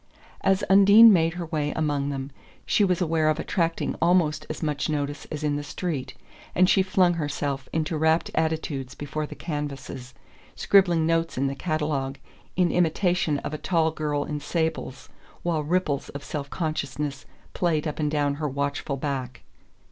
[0.43, 2.31] As Undine made her way among them,
[2.65, 6.15] she was aware of attracting almost as much notice as in the street,
[6.55, 10.15] and she flung herself into rapt attitudes before the canvases,
[10.55, 12.17] scribbling notes in the catalogue
[12.55, 15.07] in imitation of a tall girl in sables,
[15.43, 19.43] while ripples of self consciousness played up and down her watchful back.